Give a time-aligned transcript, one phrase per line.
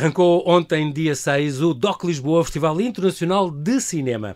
[0.00, 4.34] Arrancou ontem, dia 6, o DOC Lisboa, Festival Internacional de Cinema.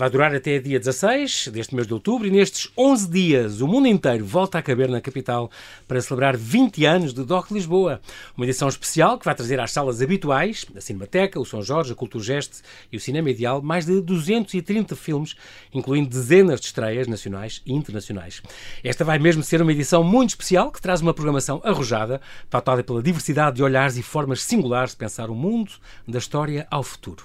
[0.00, 3.86] Vai durar até dia 16 deste mês de outubro e nestes 11 dias o mundo
[3.86, 5.50] inteiro volta a caber na capital
[5.86, 8.00] para celebrar 20 anos de DOC Lisboa.
[8.34, 11.94] Uma edição especial que vai trazer às salas habituais, a Cinemateca, o São Jorge, a
[11.94, 15.36] Culturgest e o Cinema Ideal, mais de 230 filmes,
[15.70, 18.40] incluindo dezenas de estreias nacionais e internacionais.
[18.82, 23.02] Esta vai mesmo ser uma edição muito especial que traz uma programação arrojada, pautada pela
[23.02, 25.72] diversidade de olhares e formas singulares de pensar o mundo,
[26.08, 27.22] da história ao futuro.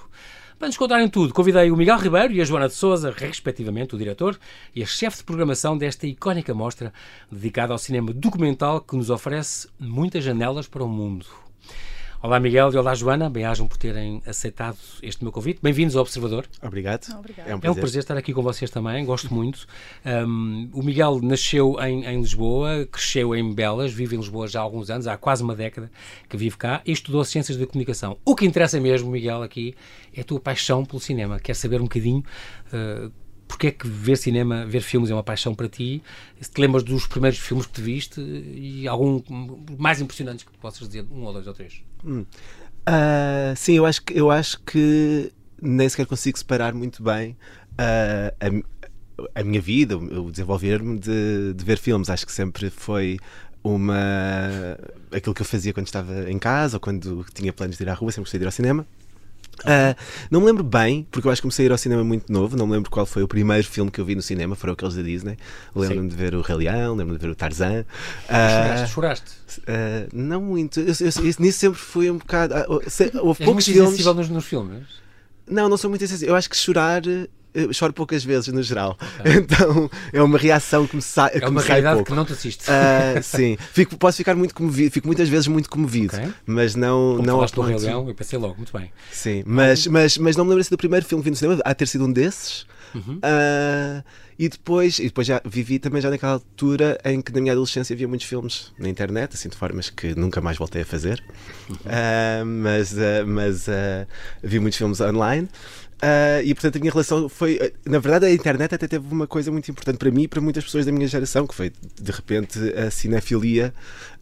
[0.58, 3.98] Para nos contarem tudo, convidei o Miguel Ribeiro e a Joana de Souza, respectivamente o
[3.98, 4.38] diretor
[4.74, 6.94] e a chefe de programação desta icónica mostra
[7.30, 11.26] dedicada ao cinema documental que nos oferece muitas janelas para o mundo.
[12.26, 15.60] Olá Miguel e olá Joana, bem-ajam por terem aceitado este meu convite.
[15.62, 16.44] Bem-vindos ao Observador.
[16.60, 17.06] Obrigado.
[17.16, 17.46] Obrigado.
[17.46, 19.64] É um, é um prazer estar aqui com vocês também, gosto muito.
[20.04, 24.62] Um, o Miguel nasceu em, em, Lisboa, cresceu em Belas, vive em Lisboa já há
[24.64, 25.88] alguns anos, há quase uma década
[26.28, 28.18] que vive cá e estudou Ciências da Comunicação.
[28.24, 29.76] O que interessa mesmo, Miguel, aqui
[30.12, 31.38] é a tua paixão pelo cinema.
[31.38, 32.24] Quer saber um bocadinho
[32.72, 33.08] uh,
[33.48, 36.02] porque é que ver cinema, ver filmes é uma paixão para ti?
[36.40, 39.22] Se te lembras dos primeiros filmes que te viste e algum
[39.78, 41.82] mais impressionantes que possas dizer, um ou dois ou três?
[42.04, 42.24] Hum.
[42.88, 47.36] Uh, sim, eu acho, que, eu acho que nem sequer consigo separar muito bem
[47.72, 48.64] uh,
[49.34, 52.10] a, a, minha vida, o desenvolver-me de, de ver filmes.
[52.10, 53.18] Acho que sempre foi
[53.64, 54.78] uma
[55.10, 57.94] aquilo que eu fazia quando estava em casa ou quando tinha planos de ir à
[57.94, 58.86] rua, sempre gostei de ir ao cinema.
[59.60, 59.96] Uh,
[60.30, 62.56] não me lembro bem, porque eu acho que comecei a ir ao cinema muito novo.
[62.56, 64.94] Não me lembro qual foi o primeiro filme que eu vi no cinema, foram aqueles
[64.94, 65.36] da Disney.
[65.74, 67.84] Lembro-me de ver o Rei Leão, lembro-me de ver o Tarzan.
[68.28, 69.30] Uh, choraste?
[69.60, 70.80] Uh, não muito.
[70.80, 72.54] Eu, eu, eu, nisso sempre fui um bocado.
[73.22, 74.04] houve poucos filmes.
[74.04, 74.84] Nos, nos filmes?
[75.48, 76.30] Não, não sou muito sensível.
[76.34, 77.02] Eu acho que chorar
[77.72, 78.96] choro poucas vezes no geral.
[79.20, 79.36] Okay.
[79.46, 81.30] Então é uma reação que me sai.
[81.34, 82.64] É uma realidade que não te assiste.
[82.64, 86.32] Uh, sim, fico, posso ficar muito comovido, fico muitas vezes muito comovido, okay.
[86.44, 87.16] mas não.
[87.16, 88.90] Como não falaste do Rei Leão, eu pensei logo, muito bem.
[89.12, 91.60] Sim, mas, mas, mas não me lembro se do primeiro filme que vi no cinema,
[91.64, 92.66] há ter sido um desses.
[92.94, 93.16] Uhum.
[93.16, 94.02] Uh,
[94.38, 97.94] e depois, e depois já vivi também já naquela altura em que na minha adolescência
[97.94, 101.22] havia muitos filmes na internet, assim de formas que nunca mais voltei a fazer.
[101.68, 101.76] Uhum.
[101.76, 103.66] Uh, mas uh, mas
[104.42, 105.48] vi muitos filmes online.
[105.96, 107.72] Uh, e portanto a minha relação foi.
[107.86, 110.62] Na verdade, a internet até teve uma coisa muito importante para mim e para muitas
[110.62, 113.72] pessoas da minha geração, que foi de repente a cinefilia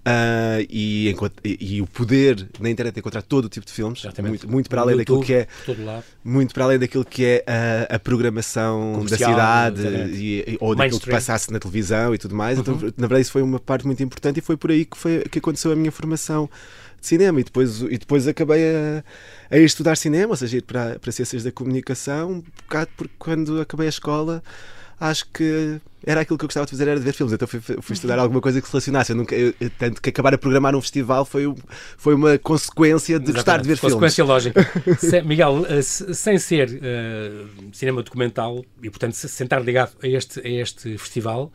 [0.07, 4.05] uh, e, e, e, o poder na internet de encontrar todo o tipo de filmes,
[4.23, 6.03] muito, muito para além YouTube, daquilo que é.
[6.23, 9.83] Muito para além daquilo que é a, a programação da cidade
[10.15, 12.59] e, ou daquilo que passasse na televisão e tudo mais.
[12.59, 12.81] Então, uhum.
[12.81, 15.23] Então, na verdade, isso foi uma parte muito importante e foi por aí que, foi,
[15.23, 16.49] que aconteceu a minha formação
[17.05, 19.05] de cinema e depois, e depois acabei a,
[19.51, 23.15] a ir estudar cinema, ou seja, ir para, para ciências da comunicação, um bocado porque
[23.19, 24.43] quando acabei a escola
[24.99, 27.33] acho que era aquilo que eu gostava de fazer, era de ver filmes.
[27.33, 29.13] Então fui, fui estudar alguma coisa que se relacionasse.
[29.13, 31.53] Eu nunca, eu, tanto que acabar a programar um festival foi,
[31.97, 33.35] foi uma consequência de Exatamente.
[33.35, 34.45] gostar de ver consequência filmes.
[34.45, 35.25] Consequência lógica.
[35.27, 40.49] Miguel, eh, sem ser uh, cinema documental e, portanto, sem estar ligado a este, a
[40.49, 41.51] este festival,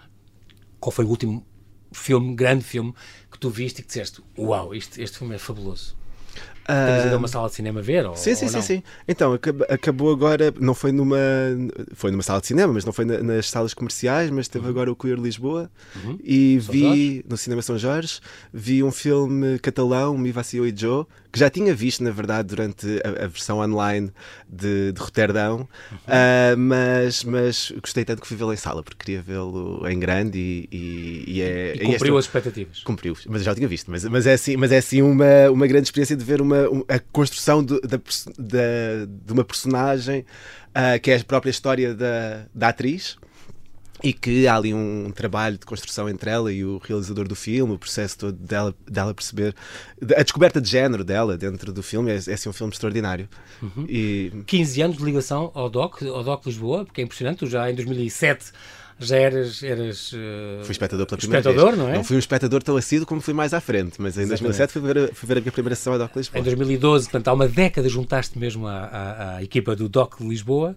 [0.79, 1.45] qual foi o último
[1.91, 2.93] filme, grande filme,
[3.31, 5.98] que tu viste e que disseste: Uau, este, este filme é fabuloso?
[6.69, 8.05] Tens ido a uma sala de cinema ver?
[8.05, 8.83] Ou, sim, sim, ou sim, sim.
[9.07, 9.33] Então,
[9.69, 11.17] acabou agora, não foi numa.
[11.93, 14.71] Foi numa sala de cinema, mas não foi nas salas comerciais, mas teve uhum.
[14.71, 15.69] agora o Queer Lisboa
[16.03, 16.19] uhum.
[16.23, 17.25] e São vi Jorge.
[17.29, 18.19] no Cinema São Jorge,
[18.53, 22.87] vi um filme catalão, Mi Vacío e Joe, que já tinha visto, na verdade, durante
[23.03, 24.11] a, a versão online
[24.47, 25.97] de, de Roterdão, uhum.
[25.97, 30.39] uh, mas, mas gostei tanto que fui vê-lo em sala, porque queria vê-lo em grande
[30.39, 31.75] e, e, e é.
[31.75, 32.83] E cumpriu as expectativas.
[32.83, 33.91] Cumpriu, mas já tinha visto.
[33.91, 36.99] Mas, mas é assim, mas é assim uma, uma grande experiência de ver uma, a
[37.11, 37.97] construção de, da,
[38.37, 40.25] da, de uma personagem
[40.69, 43.17] uh, que é a própria história da, da atriz
[44.03, 47.73] e que há ali um trabalho de construção entre ela e o realizador do filme,
[47.73, 49.53] o processo todo dela, dela perceber
[50.15, 53.27] a descoberta de género dela dentro do filme é, é assim um filme extraordinário.
[53.61, 53.85] Uhum.
[53.89, 54.31] E...
[54.45, 58.53] 15 anos de ligação ao DOC, ao DOC Lisboa, porque é impressionante, já em 2007
[58.99, 59.63] já eras.
[59.63, 61.79] eras uh, fui espectador pela primeira espectador, vez.
[61.79, 61.95] não é?
[61.95, 64.41] Não fui um espectador tão assíduo como fui mais à frente, mas em Exatamente.
[64.41, 66.39] 2007 fui ver, fui ver a minha primeira sessão a DOC Lisboa.
[66.39, 70.75] Em 2012, portanto, há uma década juntaste mesmo à, à, à equipa do DOC Lisboa,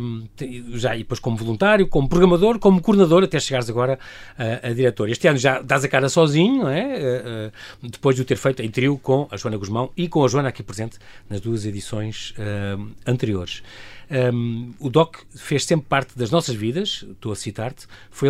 [0.00, 0.26] um,
[0.74, 3.98] já e depois como voluntário, como programador, como coordenador, até chegares agora
[4.38, 5.08] a, a diretor.
[5.08, 7.50] Este ano já dás a cara sozinho, não é?
[7.82, 10.24] Uh, uh, depois de o ter feito em trio com a Joana Guzmão e com
[10.24, 12.34] a Joana aqui presente nas duas edições
[13.06, 13.62] anteriores.
[14.10, 18.28] Um, o Doc fez sempre parte das nossas vidas, estou a citar-te, foi,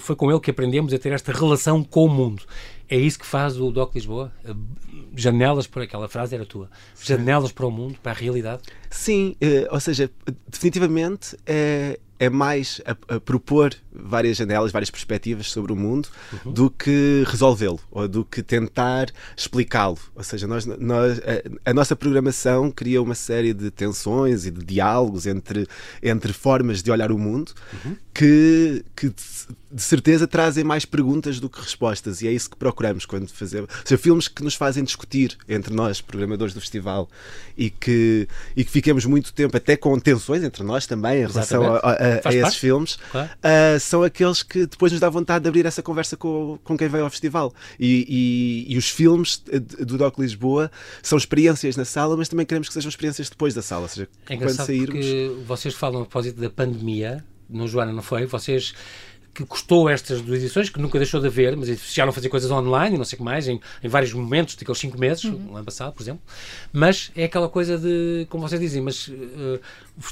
[0.00, 2.42] foi com ele que aprendemos a ter esta relação com o mundo.
[2.88, 4.32] É isso que faz o Doc Lisboa?
[5.14, 6.68] Janelas para aquela frase era tua.
[7.00, 8.62] Janelas para o mundo, para a realidade?
[8.90, 10.10] Sim, eh, ou seja,
[10.48, 16.06] definitivamente é é mais a, a propor várias janelas, várias perspectivas sobre o mundo
[16.44, 16.52] uhum.
[16.52, 19.98] do que resolvê-lo ou do que tentar explicá-lo.
[20.14, 24.62] Ou seja, nós, nós, a, a, nossa programação cria uma série de tensões e de
[24.62, 25.66] diálogos entre,
[26.02, 27.96] entre formas de olhar o mundo uhum.
[28.12, 29.10] que, que
[29.72, 33.70] de certeza trazem mais perguntas do que respostas e é isso que procuramos quando fazemos.
[33.70, 37.08] Ou seja, filmes que nos fazem discutir entre nós, programadores do festival,
[37.56, 41.76] e que, e que fiquemos muito tempo até com tensões entre nós também em relação
[41.76, 43.28] a, a, a, a esses filmes, claro.
[43.28, 46.88] uh, são aqueles que depois nos dá vontade de abrir essa conversa com, com quem
[46.88, 47.52] veio ao festival.
[47.78, 49.42] E, e, e os filmes
[49.78, 50.70] do Doc Lisboa
[51.02, 53.82] são experiências na sala, mas também queremos que sejam experiências depois da sala.
[53.82, 55.06] Ou seja, é quando sairmos.
[55.06, 58.26] Porque vocês falam a propósito da pandemia, no Joana, não foi?
[58.26, 58.74] Vocês
[59.32, 62.50] que custou estas duas edições, que nunca deixou de haver, mas já não fazer coisas
[62.50, 65.56] online e não sei o que mais, em, em vários momentos, daqueles cinco meses, uhum.
[65.56, 66.20] ano passado, por exemplo.
[66.72, 69.60] Mas é aquela coisa de, como vocês dizem, mas uh,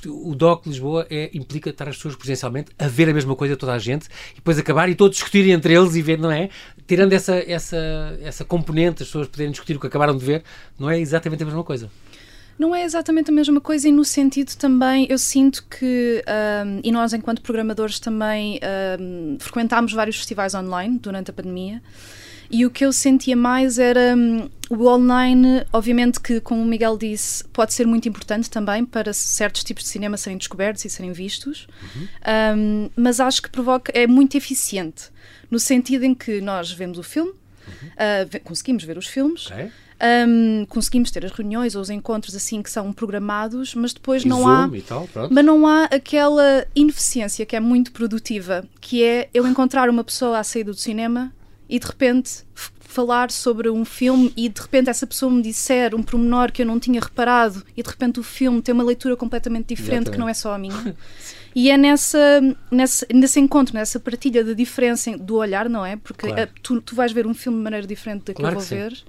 [0.07, 3.73] o DOC Lisboa é, implica estar as pessoas presencialmente a ver a mesma coisa toda
[3.73, 6.49] a gente e depois acabar e todos discutirem entre eles e ver, não é?
[6.87, 10.43] Tirando essa, essa, essa componente, as pessoas poderem discutir o que acabaram de ver,
[10.79, 11.91] não é exatamente a mesma coisa.
[12.59, 16.25] Não é exatamente a mesma coisa e no sentido também, eu sinto que,
[16.67, 18.59] um, e nós enquanto programadores também
[19.01, 21.81] um, frequentámos vários festivais online durante a pandemia,
[22.51, 26.97] e o que eu sentia mais era um, o online, obviamente que, como o Miguel
[26.97, 31.13] disse, pode ser muito importante também para certos tipos de cinema serem descobertos e serem
[31.13, 32.09] vistos, uhum.
[32.57, 35.11] um, mas acho que provoca, é muito eficiente,
[35.49, 37.89] no sentido em que nós vemos o filme, uhum.
[37.89, 39.47] uh, conseguimos ver os filmes.
[39.47, 44.25] Okay um, conseguimos ter as reuniões ou os encontros assim que são programados, mas depois
[44.25, 44.71] e não Zoom há.
[44.87, 50.05] Tal, mas não há aquela ineficiência que é muito produtiva, que é eu encontrar uma
[50.05, 51.33] pessoa à saída do cinema
[51.69, 52.45] e de repente
[52.81, 56.67] falar sobre um filme e de repente essa pessoa me disser um promenor que eu
[56.67, 60.13] não tinha reparado e de repente o filme tem uma leitura completamente diferente Exatamente.
[60.13, 60.97] que não é só a minha.
[61.55, 62.41] E é nessa,
[62.71, 65.97] nessa, nesse encontro, nessa partilha da diferença do olhar, não é?
[65.97, 66.43] Porque claro.
[66.43, 68.69] a, tu, tu vais ver um filme de maneira diferente da que claro eu vou
[68.69, 68.93] ver.
[68.93, 69.05] Sim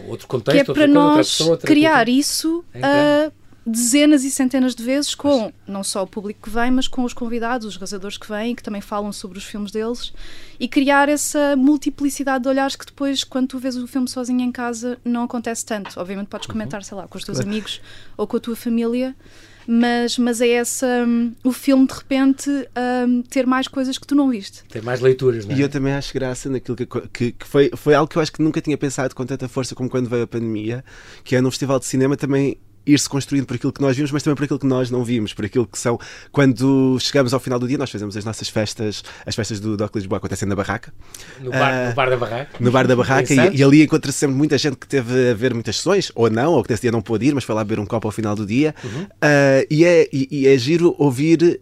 [0.00, 2.10] outro contexto, que é para nós criar cultura.
[2.10, 3.32] isso uh,
[3.66, 7.14] dezenas e centenas de vezes com não só o público que vem, mas com os
[7.14, 10.12] convidados, os realizadores que vêm, que também falam sobre os filmes deles
[10.60, 14.52] e criar essa multiplicidade de olhares que depois, quando tu vês o filme sozinho em
[14.52, 15.98] casa, não acontece tanto.
[15.98, 16.52] Obviamente podes uhum.
[16.52, 17.80] comentar, sei lá, com os teus amigos
[18.16, 19.16] ou com a tua família,
[19.66, 24.14] mas, mas é essa um, o filme de repente um, ter mais coisas que tu
[24.14, 24.62] não viste.
[24.68, 25.58] Ter mais leituras, não é?
[25.58, 28.32] E eu também acho graça naquilo que, que, que, foi, foi algo que eu acho
[28.32, 30.84] que nunca tinha pensado com tanta força como quando veio a pandemia,
[31.22, 34.22] que é no Festival de Cinema também ir-se construindo por aquilo que nós vimos, mas
[34.22, 35.98] também por aquilo que nós não vimos, por aquilo que são.
[36.30, 39.94] Quando chegamos ao final do dia, nós fazemos as nossas festas, as festas do Doc
[39.94, 40.92] Lisboa acontecem na barraca.
[41.40, 42.56] No bar, uh, no bar da barraca.
[42.60, 45.54] No bar da barraca, e, e, ali encontra-se sempre muita gente que teve a ver
[45.54, 47.80] muitas sessões, ou não, ou que desse dia não pôde ir, mas foi lá beber
[47.80, 48.74] um copo ao final do dia.
[48.84, 49.02] Uhum.
[49.02, 51.60] Uh, e, é, e, e é giro ouvir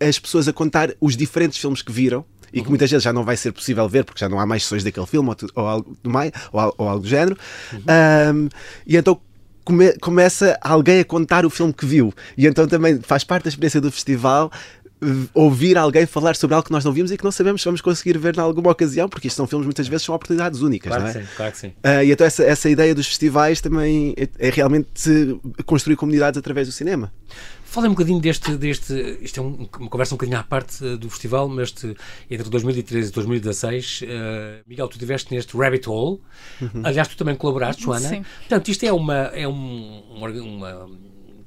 [0.00, 3.24] as pessoas a contar os diferentes filmes que viram e que muitas vezes já não
[3.24, 5.96] vai ser possível ver porque já não há mais sessões daquele filme ou, ou algo
[6.02, 7.36] do mais, ou, ou, algo do género.
[7.72, 8.44] Uhum.
[8.44, 8.48] Um,
[8.86, 9.18] e então
[9.64, 12.12] come, começa alguém a contar o filme que viu.
[12.36, 14.50] E então também faz parte da experiência do festival
[15.34, 17.80] ouvir alguém falar sobre algo que nós não vimos e que não sabemos se vamos
[17.80, 21.02] conseguir ver em alguma ocasião, porque isto são filmes muitas vezes são oportunidades únicas, claro
[21.02, 21.12] não é?
[21.12, 21.68] Que sim, claro que sim.
[21.68, 26.68] Uh, e então essa, essa ideia dos festivais também é, é realmente construir comunidades através
[26.68, 27.12] do cinema.
[27.72, 30.98] Fala um bocadinho deste, deste isto é um, uma conversa um bocadinho à parte uh,
[30.98, 31.96] do festival, mas este,
[32.30, 34.06] entre 2013 e 2016, uh,
[34.66, 36.20] Miguel, tu estiveste neste Rabbit Hole,
[36.60, 36.82] uhum.
[36.84, 38.06] aliás, tu também colaboraste, Joana.
[38.06, 38.26] Sim.
[38.40, 40.90] Portanto, isto é uma, é um, uma, uma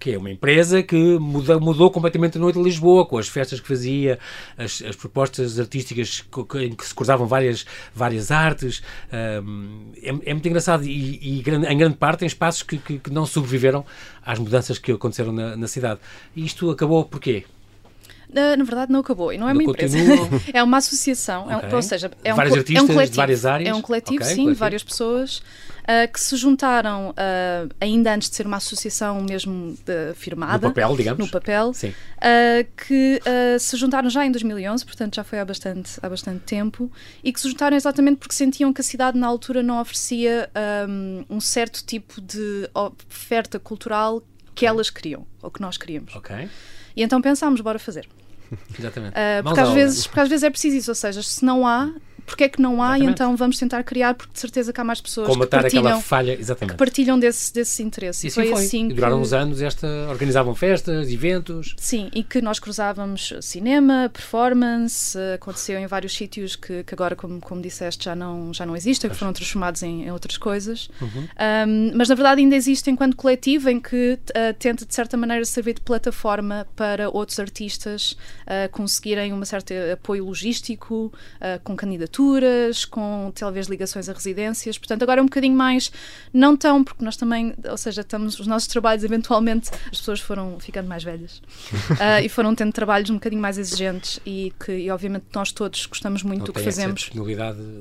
[0.06, 3.60] que é uma empresa que muda, mudou completamente a noite de Lisboa, com as festas
[3.60, 4.20] que fazia,
[4.56, 6.24] as, as propostas artísticas
[6.62, 8.84] em que se cruzavam várias, várias artes.
[9.44, 13.10] Um, é, é, muito engraçado e, e, em grande parte em espaços que, que, que,
[13.10, 13.84] não sobreviveram
[14.24, 16.00] às mudanças que aconteceram na, na cidade.
[16.36, 17.44] E isto acabou porquê?
[18.36, 19.32] Uh, na verdade, não acabou.
[19.32, 19.98] E não é uma empresa.
[20.54, 21.46] é uma associação.
[21.46, 21.56] Okay.
[21.56, 23.12] É um, ou seja, é um, Vários artistas é um coletivo.
[23.12, 23.70] de várias áreas.
[23.70, 24.60] É um coletivo, okay, sim, coletivo.
[24.60, 29.78] várias pessoas uh, que se juntaram uh, ainda antes de ser uma associação mesmo
[30.16, 30.68] firmada.
[30.68, 31.26] No papel, digamos.
[31.26, 31.74] No papel.
[31.74, 31.94] Sim.
[32.86, 33.22] que
[33.58, 36.92] se juntaram já em 2011, portanto já foi há bastante, há bastante tempo,
[37.24, 40.50] e que se juntaram exatamente porque sentiam que a cidade na altura não oferecia
[40.90, 44.22] um, um certo tipo de oferta cultural
[44.54, 46.16] que elas queriam, ou que nós queríamos.
[46.16, 46.50] Ok.
[46.96, 48.08] E então pensámos, bora fazer.
[48.78, 49.14] Exatamente.
[49.14, 51.92] Uh, porque, às vezes, porque às vezes é preciso isso, ou seja, se não há,
[52.26, 53.10] porque é que não há Exatamente.
[53.10, 56.02] e então vamos tentar criar porque de certeza que há mais pessoas que Comatar partilham,
[56.02, 58.26] falha, que partilham desse, desse interesse.
[58.26, 58.64] E assim foi, foi.
[58.64, 59.24] assim e duraram que...
[59.24, 61.76] uns anos, esta, organizavam festas, eventos.
[61.78, 67.40] Sim, e que nós cruzávamos cinema, performance, aconteceu em vários sítios que, que agora, como,
[67.40, 70.90] como disseste, já não, já não existem, que foram transformados em, em outras coisas.
[71.02, 71.28] Uhum.
[71.68, 75.44] Um, mas na verdade ainda existe enquanto coletivo em que eh, tenta de certa maneira
[75.46, 82.15] servir de plataforma para outros artistas eh, conseguirem um certo apoio logístico, eh, com candidaturas,
[82.90, 84.78] com talvez ligações a residências.
[84.78, 85.92] Portanto, agora é um bocadinho mais,
[86.34, 90.60] não tão, porque nós também, ou seja, estamos, os nossos trabalhos eventualmente, as pessoas foram
[90.60, 91.42] ficando mais velhas
[92.00, 95.86] eh, e foram tendo trabalhos um bocadinho mais exigentes e que, e, obviamente, nós todos
[95.86, 97.10] gostamos muito Não do que fazemos.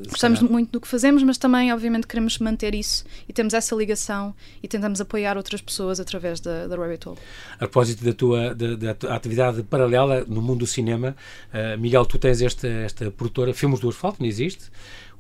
[0.09, 4.35] Gostamos muito do que fazemos, mas também, obviamente, queremos manter isso e temos essa ligação
[4.63, 7.19] e tentamos apoiar outras pessoas através da, da Rabbit Hole.
[7.55, 11.17] A propósito da tua, da, da tua atividade paralela no mundo do cinema,
[11.53, 14.71] uh, Miguel, tu tens esta, esta produtora, Filmes do Asfalto, não existe,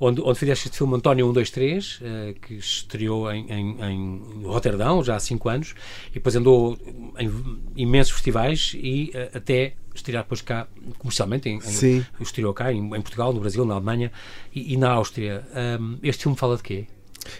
[0.01, 5.17] onde, onde fizeste este filme António 123, uh, que estreou em, em, em Roterdão já
[5.17, 5.75] há 5 anos,
[6.11, 6.79] e depois andou
[7.19, 7.31] em
[7.77, 10.67] imensos festivais e uh, até estrear depois cá
[10.99, 12.05] comercialmente, em, Sim.
[12.19, 14.11] em, estreou cá em, em, Portugal, no Brasil, na Alemanha
[14.55, 15.47] e, e na Áustria.
[15.81, 16.87] Um, este filme fala de quê?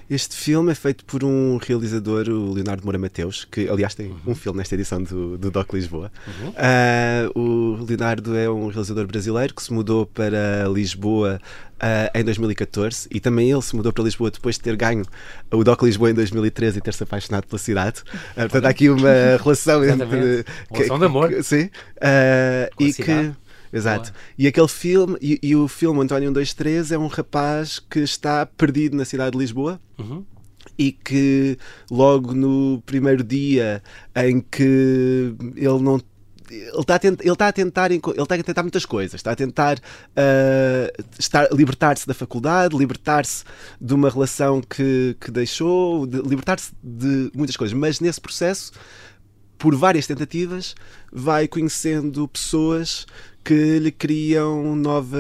[0.09, 4.19] Este filme é feito por um realizador, o Leonardo Moura Mateus, que aliás tem uhum.
[4.29, 6.11] um filme nesta edição do, do Doc Lisboa.
[6.27, 6.49] Uhum.
[6.51, 11.41] Uh, o Leonardo é um realizador brasileiro que se mudou para Lisboa
[11.75, 15.05] uh, em 2014 e também ele se mudou para Lisboa depois de ter ganho
[15.51, 18.01] o Doc Lisboa em 2013 e ter se apaixonado pela cidade.
[18.33, 19.11] Uh, portanto, há aqui uma
[19.43, 20.45] relação entre.
[20.71, 21.29] relação de amor.
[21.29, 21.71] Que, sim.
[22.79, 23.33] e que.
[23.75, 24.13] Exato.
[24.39, 28.97] E aquele filme, e, e, o filme António 123 é um rapaz que está perdido
[28.97, 29.81] na cidade de Lisboa.
[29.99, 30.25] Uhum.
[30.79, 31.59] E que
[31.91, 33.83] logo no primeiro dia
[34.15, 36.01] em que ele não
[36.51, 39.33] ele está, a tentar, ele está a tentar ele está a tentar muitas coisas está
[39.33, 43.45] a tentar uh, libertar-se da faculdade libertar-se
[43.81, 48.73] de uma relação que, que deixou de, libertar-se de muitas coisas mas nesse processo
[49.57, 50.75] por várias tentativas
[51.11, 53.07] vai conhecendo pessoas
[53.45, 55.19] que lhe criam nova.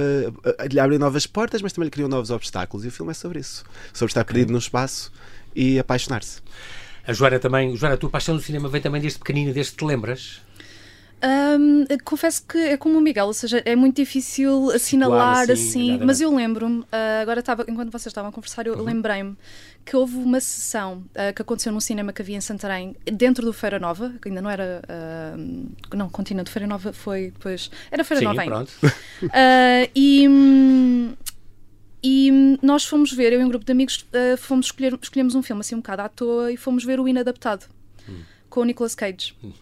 [0.70, 2.84] lhe abrem novas portas, mas também lhe criam novos obstáculos.
[2.84, 3.64] E o filme é sobre isso.
[3.92, 5.12] Sobre estar perdido no espaço
[5.54, 6.40] e apaixonar-se.
[7.06, 9.78] A Joana também, Joana, a tua paixão no cinema vem também desde pequenina, desde que
[9.78, 10.40] te lembras?
[11.24, 16.04] Um, confesso que é como o Miguel, ou seja, é muito difícil assinalar assim, assim
[16.04, 16.86] mas eu lembro-me, uh,
[17.22, 18.82] agora estava, enquanto vocês estavam a conversar, eu uhum.
[18.82, 19.34] lembrei-me
[19.86, 23.54] que houve uma sessão uh, que aconteceu num cinema que havia em Santarém, dentro do
[23.54, 24.82] Feira Nova, que ainda não era.
[24.84, 27.32] Uh, não, Continente Feira Nova foi.
[27.40, 28.54] Pois, era Feira Sim, Nova ainda.
[28.54, 28.72] Pronto.
[29.94, 30.28] e.
[30.28, 31.14] Hum,
[32.06, 34.04] e nós fomos ver, eu e um grupo de amigos,
[34.36, 37.64] fomos escolher, escolhemos um filme assim um bocado à toa e fomos ver o Inadaptado
[38.06, 38.20] Hum.
[38.50, 39.34] com o Nicolas Cage.
[39.42, 39.52] Uhum.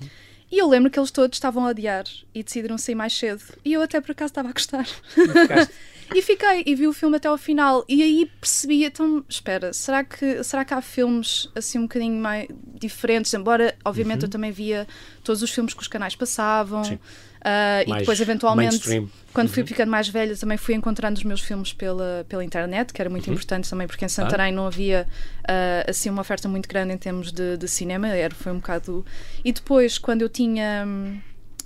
[0.53, 2.05] E eu lembro que eles todos estavam a odiar
[2.35, 3.43] e decidiram sair mais cedo.
[3.65, 4.87] E eu até por acaso estava a gostar.
[6.15, 7.83] e fiquei e vi o filme até ao final.
[7.89, 12.49] E aí percebi, então, espera, será que, será que há filmes assim um bocadinho mais
[12.79, 13.33] diferentes?
[13.33, 14.27] Embora, obviamente, Uhum.
[14.27, 14.87] eu também via
[15.25, 16.85] todos os filmes que os canais passavam.
[16.85, 16.99] Sim.
[17.45, 19.11] Uh, e depois, eventualmente, mainstream.
[19.35, 19.55] quando Uhum.
[19.55, 23.11] fui ficando mais velha, também fui encontrando os meus filmes pela, pela internet, que era
[23.11, 23.33] muito Uhum.
[23.33, 25.09] importante também, porque em Santarém não havia
[25.41, 29.05] uh, assim uma oferta muito grande em termos de, de cinema, era, foi um bocado.
[29.45, 30.87] E depois, quando eu tinha.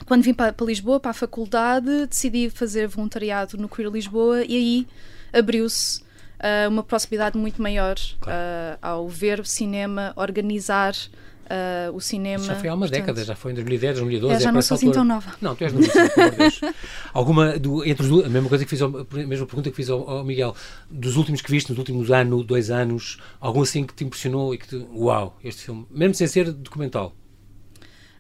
[0.07, 4.55] Quando vim para, para Lisboa, para a faculdade, decidi fazer voluntariado no Queer Lisboa e
[4.55, 4.87] aí
[5.33, 10.95] abriu-se uh, uma possibilidade muito maior uh, ao ver cinema, organizar
[11.47, 12.45] uh, o cinema.
[12.45, 14.35] Já foi há uma Portanto, década, já foi em 2010, 2012.
[14.35, 15.35] É, já é não sou assim tão nova.
[15.41, 16.61] Não, tu és Deus.
[17.13, 19.91] Alguma, do, entre os, a mesma coisa que fiz, ao, a mesma pergunta que fiz
[19.91, 20.55] ao, ao Miguel,
[20.91, 24.59] dos últimos que viste, nos últimos ano, dois anos, algum assim que te impressionou e
[24.59, 27.15] que te, uau, este filme, mesmo sem ser documental.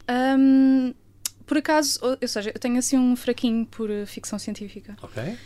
[0.09, 0.95] Hum,
[1.47, 4.97] por acaso, ou, seja, eu tenho assim um fraquinho por uh, ficção científica.
[5.00, 5.23] Ok?
[5.23, 5.37] Uh,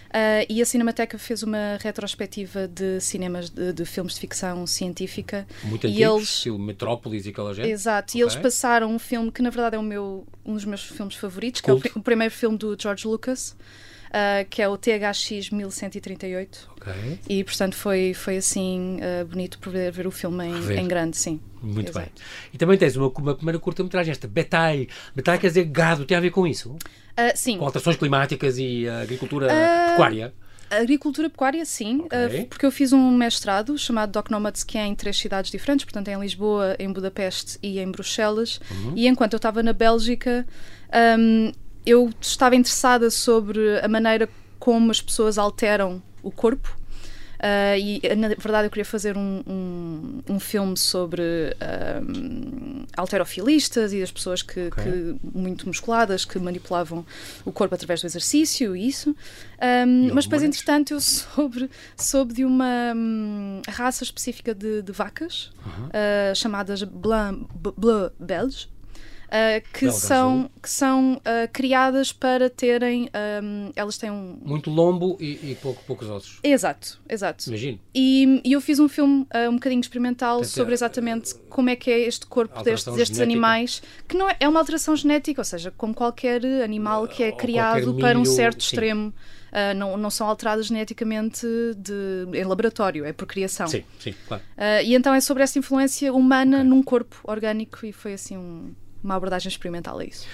[0.48, 5.46] e a Cinemateca fez uma retrospectiva de cinemas de, de filmes de ficção científica.
[5.64, 7.68] Muito E antigos, eles- estilo Metrópolis e aquela gente.
[7.68, 8.32] Exato, e Ok.
[8.34, 11.60] eles passaram um filme que na verdade é o meu, um dos meus filmes favoritos,
[11.60, 13.54] que é o, o primeiro filme do George Lucas,
[14.10, 16.70] uh, que é o THX 1138.
[16.76, 16.92] Ok,
[17.28, 21.40] E portanto foi, foi assim uh, bonito poder ver o filme em, em grande, sim.
[21.62, 22.06] muito Exato.
[22.06, 22.24] bem.
[22.52, 24.88] E também tens uma, uma primeira curta-metragem, esta Betai.
[25.14, 26.70] Betai quer dizer gado, tem a ver com isso?
[26.70, 26.78] Uh,
[27.34, 29.48] sim, Com alterações climáticas e agricultura
[29.90, 30.32] pecuária?
[30.70, 32.42] Agricultura pecuária, sim, Ok.
[32.42, 35.84] uh, porque eu fiz um mestrado chamado Doc Nomads, que é em três cidades diferentes,
[35.84, 38.60] portanto é em Lisboa, em Budapeste e em Bruxelas.
[38.70, 38.92] Uhum.
[38.94, 40.46] E enquanto eu estava na Bélgica,
[41.18, 41.50] um,
[41.84, 46.78] eu estava interessada sobre a maneira como as pessoas alteram o corpo.
[47.40, 51.22] Uh, e na verdade eu queria fazer um, um, um filme sobre
[52.06, 54.84] um, alterofilistas e as pessoas que, okay.
[54.84, 57.02] que, muito musculadas que manipulavam
[57.42, 59.16] o corpo através do exercício e isso.
[60.12, 65.68] mas depois, entretanto, eu soube, soube de uma um, raça específica de, de vacas uh
[65.68, 66.32] -huh.
[66.32, 68.68] uh, chamadas Blanc, Bleu Belge
[69.30, 73.08] uh, que, são, que são uh, criadas para terem.
[73.42, 74.38] Um, ah, elas têm um.
[74.42, 76.38] Muito lombo e, e pouco, poucos ossos.
[76.42, 77.48] Exato, exato.
[77.48, 77.78] Imagino.
[77.94, 81.90] E, e eu fiz um filme uh, um bocadinho experimental sobre exatamente como é que
[81.90, 85.70] é este corpo destes, destes animais, que não é, é, uma alteração genética, ou seja,
[85.70, 88.74] como qualquer animal que é criado para um certo sim.
[88.74, 89.14] extremo.
[89.50, 91.44] Uh, não, não são alteradas geneticamente
[91.76, 93.66] de, em laboratório, é por criação.
[93.66, 94.40] Sim, sim, claro.
[94.56, 96.68] Uh, e então é sobre essa influência humana okay.
[96.68, 98.72] num corpo orgânico e foi assim um,
[99.02, 100.26] uma abordagem experimental a isso.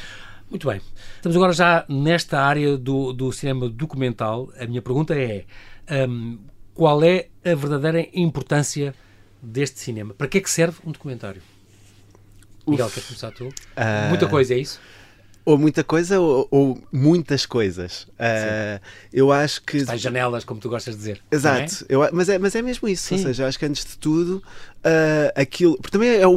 [0.51, 0.81] Muito bem.
[1.17, 4.49] Estamos agora já nesta área do, do cinema documental.
[4.59, 5.45] A minha pergunta é:
[6.09, 6.39] um,
[6.73, 8.95] qual é a verdadeira importância
[9.43, 10.15] deste cinema?
[10.15, 11.43] Para que é que serve um documentário?
[12.65, 12.71] Uf.
[12.71, 13.47] Miguel, queres começar tu?
[13.47, 14.09] Uh...
[14.09, 14.81] Muita coisa, é isso?
[15.45, 18.03] Ou muita coisa ou, ou muitas coisas.
[18.15, 18.83] Uh,
[19.13, 19.77] eu acho que.
[19.77, 21.23] Está janelas, como tu gostas de dizer.
[21.31, 21.95] Exato, é?
[21.95, 23.05] Eu, mas, é, mas é mesmo isso.
[23.05, 23.15] Sim.
[23.15, 24.43] Ou seja, acho que antes de tudo,
[24.87, 25.77] uh, aquilo.
[25.77, 26.37] Porque também é o,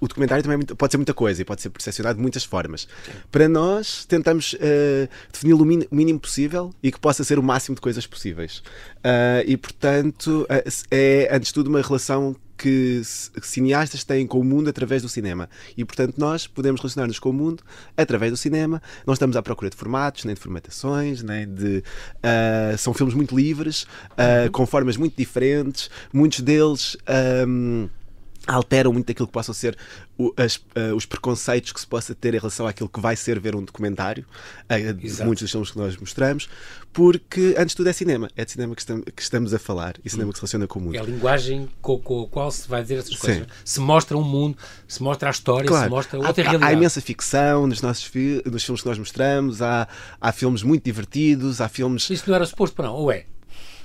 [0.00, 2.82] o documentário também é pode ser muita coisa e pode ser percepcionado de muitas formas.
[2.82, 3.12] Sim.
[3.30, 7.80] Para nós, tentamos uh, definir o mínimo possível e que possa ser o máximo de
[7.80, 8.62] coisas possíveis.
[9.46, 10.46] e, portanto,
[10.90, 13.00] é antes de tudo uma relação que
[13.40, 15.48] cineastas têm com o mundo através do cinema.
[15.76, 17.62] E, portanto, nós podemos relacionar-nos com o mundo
[17.96, 18.82] através do cinema.
[19.06, 21.84] Não estamos à procura de formatos, nem de formatações, nem de.
[22.16, 25.88] Uh, são filmes muito livres, uh, com formas muito diferentes.
[26.12, 26.96] Muitos deles.
[27.46, 27.67] Um,
[28.46, 29.76] alteram muito aquilo que possam ser
[30.16, 33.38] o, as, uh, os preconceitos que se possa ter em relação àquilo que vai ser
[33.38, 34.24] ver um documentário,
[34.64, 36.48] uh, muitos dos filmes que nós mostramos,
[36.92, 39.96] porque antes de tudo é cinema, é de cinema que, estamos, que estamos a falar
[40.04, 40.32] e cinema hum.
[40.32, 40.96] que se relaciona com o mundo.
[40.96, 43.42] É a linguagem com, com a qual se vai dizer essas coisas.
[43.42, 43.46] Sim.
[43.64, 44.56] Se mostra um mundo,
[44.86, 45.84] se mostra a história, claro.
[45.84, 46.72] se mostra outra há, realidade.
[46.72, 49.86] Há imensa ficção nos nossos fi nos filmes que nós mostramos, há,
[50.20, 52.08] há filmes muito divertidos, há filmes.
[52.08, 53.26] Isso não era suposto para não, ou é?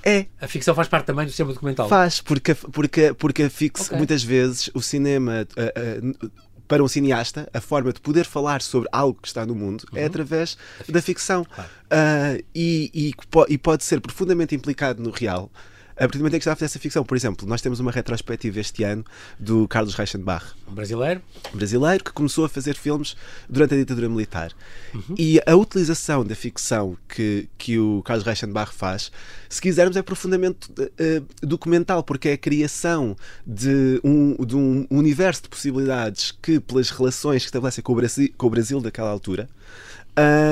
[0.04, 0.26] É.
[0.40, 1.88] A ficção faz parte também do cinema documental?
[1.88, 3.98] Faz, porque, porque, porque a ficção, okay.
[3.98, 5.46] muitas vezes, o cinema.
[5.56, 9.54] Uh, uh, para um cineasta, a forma de poder falar sobre algo que está no
[9.54, 10.02] mundo é uhum.
[10.02, 10.56] é através
[10.88, 11.44] da ficção.
[11.44, 11.70] Claro.
[11.84, 13.14] Uh, e, e,
[13.50, 15.50] e, pode ser profundamente implicado no real
[15.96, 17.04] a partir do momento em que está a fazer essa ficção.
[17.04, 19.04] Por exemplo, nós temos uma retrospectiva este ano
[19.38, 20.46] do Carlos Reichenbach.
[20.68, 21.22] Um brasileiro.
[21.52, 23.16] Um brasileiro que começou a fazer filmes
[23.48, 24.52] durante a ditadura militar.
[24.92, 25.14] Uhum.
[25.16, 29.12] E a utilização da ficção que, que o Carlos Reichenbach faz,
[29.48, 35.42] se quisermos, é profundamente uh, documental, porque é a criação de um, de um universo
[35.42, 39.48] de possibilidades que, pelas relações que estabelecem com o Brasil, com o Brasil daquela altura,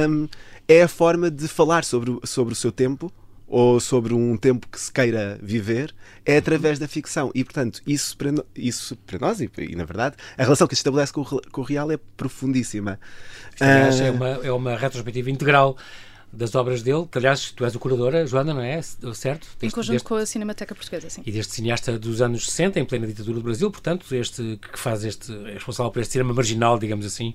[0.09, 0.28] um,
[0.68, 3.12] é a forma de falar sobre, sobre o seu tempo
[3.52, 7.30] ou sobre um tempo que se queira viver, é através da ficção.
[7.34, 10.78] E, portanto, isso para, isso para nós, e, e na verdade, a relação que se
[10.78, 12.98] estabelece com o, com o real é profundíssima.
[13.60, 14.04] Aliás, uh...
[14.04, 15.76] é, uma, é uma retrospectiva integral
[16.32, 18.80] das obras dele, que aliás tu és o curadora, Joana, não é?
[18.80, 19.46] Certo?
[19.60, 21.22] Em conjunto deste, com a Cinemateca Portuguesa, sim.
[21.26, 25.04] E deste cineasta dos anos 60, em plena ditadura do Brasil, portanto, este que faz
[25.04, 27.34] este, é responsável por este cinema marginal, digamos assim,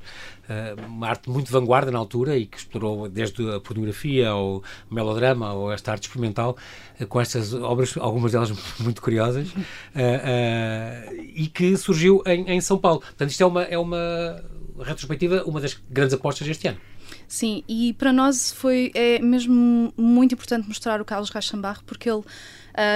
[0.50, 5.54] eh, uma arte muito vanguarda na altura e que explorou desde a pornografia ao melodrama
[5.54, 6.58] ou esta arte experimental,
[7.00, 9.50] eh, com estas obras, algumas delas muito curiosas,
[9.96, 13.02] eh, e que surgiu em, em São Paulo.
[13.02, 14.44] Portanto, isto é uma, é uma
[14.80, 16.80] retrospectiva, uma das grandes apostas deste ano.
[17.28, 22.20] Sim, e para nós foi é mesmo muito importante mostrar o Carlos Reichenbach, porque ele,
[22.20, 22.24] uh,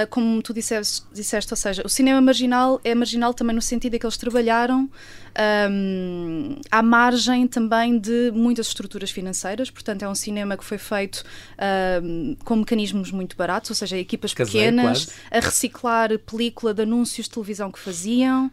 [0.08, 3.98] como tu disseste, disseste, ou seja, o cinema marginal é marginal também no sentido de
[3.98, 4.88] que eles trabalharam
[5.70, 11.24] um, à margem também de muitas estruturas financeiras, portanto é um cinema que foi feito
[12.02, 15.20] um, com mecanismos muito baratos, ou seja, equipas Caseiro, pequenas quase.
[15.30, 18.50] a reciclar película de anúncios de televisão que faziam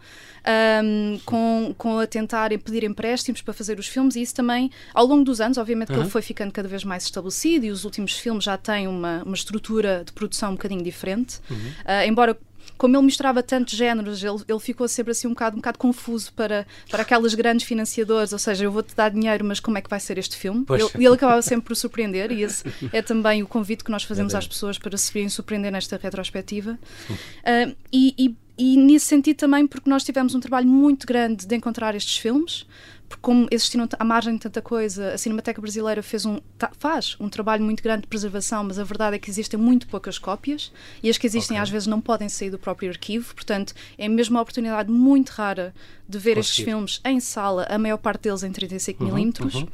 [0.83, 5.05] um, com, com a tentar pedir empréstimos para fazer os filmes, e isso também, ao
[5.05, 5.95] longo dos anos, obviamente, uhum.
[5.95, 9.23] que ele foi ficando cada vez mais estabelecido e os últimos filmes já têm uma,
[9.23, 11.39] uma estrutura de produção um bocadinho diferente.
[11.49, 11.57] Uhum.
[11.57, 12.37] Uh, embora
[12.77, 16.31] como ele misturava tantos géneros, ele, ele ficou sempre assim um bocado, um bocado confuso
[16.31, 19.89] para, para aquelas grandes financiadoras, ou seja, eu vou-te dar dinheiro, mas como é que
[19.89, 20.65] vai ser este filme?
[20.69, 24.33] Ele, ele, acabava sempre por surpreender e esse é também o convite que nós fazemos
[24.33, 26.79] é às pessoas para se virem surpreender nesta retrospectiva.
[27.09, 31.55] Uh, e, e e nesse sentido também porque nós tivemos um trabalho muito grande de
[31.55, 32.67] encontrar estes filmes,
[33.07, 36.41] porque como existiram à margem de tanta coisa, a Cinemateca Brasileira fez um,
[36.77, 40.19] faz um trabalho muito grande de preservação, mas a verdade é que existem muito poucas
[40.19, 41.63] cópias e as que existem okay.
[41.63, 45.73] às vezes não podem sair do próprio arquivo, portanto é mesmo uma oportunidade muito rara
[46.07, 49.67] de ver estes filmes em sala, a maior parte deles em 35 mm uhum, uhum.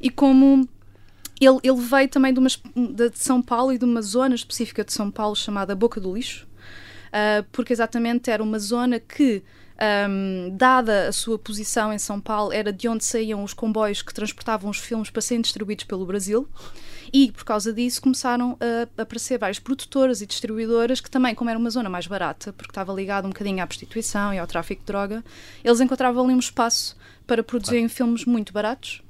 [0.00, 0.68] e como
[1.40, 4.92] ele, ele veio também de, uma, de São Paulo e de uma zona específica de
[4.92, 6.48] São Paulo chamada Boca do Lixo,
[7.14, 9.42] uh, porque exatamente era uma zona que
[10.08, 14.12] um, dada a sua posição em São Paulo, era de onde saíam os comboios que
[14.14, 16.48] transportavam os filmes para serem distribuídos pelo Brasil.
[17.12, 21.58] E por causa disso começaram a aparecer várias produtoras e distribuidoras que também, como era
[21.58, 24.86] uma zona mais barata, porque estava ligado um bocadinho à prostituição e ao tráfico de
[24.86, 25.24] droga,
[25.62, 26.96] eles encontravam ali um espaço
[27.26, 27.94] para produzirem claro.
[27.94, 29.02] filmes muito baratos.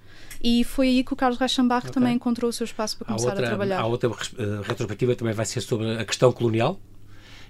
[0.42, 1.94] E foi aí que o Carlos Reichenbach okay.
[1.94, 3.80] também encontrou o seu espaço para começar outra, a trabalhar.
[3.80, 4.14] A outra uh,
[4.62, 6.78] retrospectiva também vai ser sobre a questão colonial,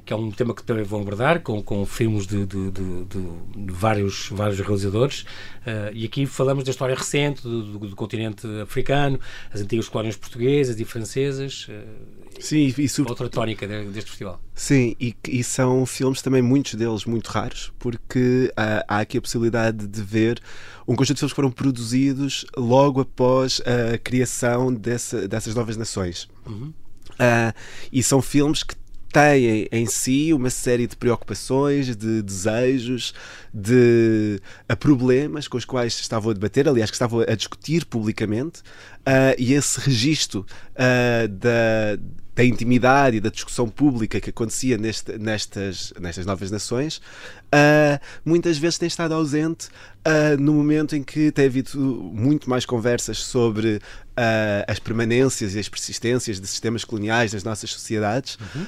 [0.04, 3.72] que é um tema que também vão abordar, com, com filmes de, de, de, de
[3.72, 5.22] vários, vários realizadores.
[5.62, 9.18] Uh, e aqui falamos da história recente do, do, continente africano,
[9.52, 11.66] as antigas colónias portuguesas e francesas.
[11.68, 13.10] Uh, Sim, e sobre...
[13.10, 14.40] outra tónica deste festival.
[14.54, 19.20] Sim, e, e, são filmes também, muitos deles muito raros, porque há, há aqui a
[19.20, 20.40] possibilidade de ver
[20.86, 26.28] um conjunto de filmes que foram produzidos logo após a criação dessa, dessas novas nações.
[26.44, 26.72] Uhum.
[27.12, 27.54] Uh,
[27.92, 28.74] e são filmes que
[29.14, 33.14] têm em si uma série de preocupações, de desejos,
[33.52, 34.40] de
[34.80, 38.60] problemas com os quais estavam a debater, aliás, que estavam a discutir publicamente,
[39.06, 41.96] uh, e esse registro uh, da
[42.34, 48.58] da intimidade e da discussão pública que acontecia neste, nestas, nestas novas nações, uh, muitas
[48.58, 51.78] vezes tem estado ausente uh, no momento em que tem havido
[52.12, 53.80] muito mais conversas sobre
[54.18, 58.38] uh, as permanências e as persistências de sistemas coloniais nas nossas sociedades.
[58.54, 58.66] Uhum.